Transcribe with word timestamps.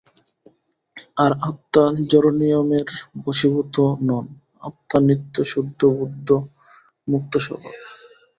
আর 1.17 1.31
আত্মা 1.41 1.91
জড়নিয়মের 2.11 2.87
বশীভূত 3.23 3.75
নন, 4.01 4.25
আত্মা 4.63 4.99
নিত্য-শুদ্ধ-বুদ্ধ-মুক্ত-স্বভাব। 5.07 7.73